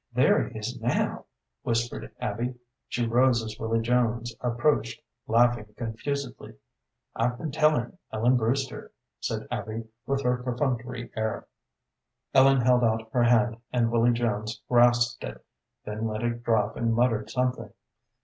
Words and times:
"There 0.13 0.47
he 0.47 0.57
is 0.57 0.81
now," 0.81 1.25
whispered 1.61 2.11
Abby. 2.19 2.55
She 2.87 3.05
rose 3.05 3.43
as 3.43 3.59
Willy 3.59 3.81
Jones 3.81 4.33
approached, 4.41 4.99
laughing 5.27 5.71
confusedly. 5.77 6.55
"I've 7.15 7.37
been 7.37 7.51
telling 7.51 7.99
Ellen 8.11 8.35
Brewster," 8.35 8.93
said 9.19 9.45
Abby, 9.51 9.83
with 10.07 10.23
her 10.23 10.37
perfunctory 10.41 11.11
air. 11.15 11.45
Ellen 12.33 12.61
held 12.61 12.83
out 12.83 13.11
her 13.11 13.25
hand, 13.25 13.57
and 13.71 13.91
Willy 13.91 14.11
Jones 14.13 14.63
grasped 14.67 15.23
it, 15.23 15.45
then 15.85 16.07
let 16.07 16.23
it 16.23 16.41
drop 16.43 16.75
and 16.77 16.95
muttered 16.95 17.29
something. 17.29 17.69